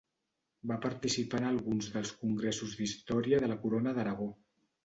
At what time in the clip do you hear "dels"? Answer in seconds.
1.97-2.13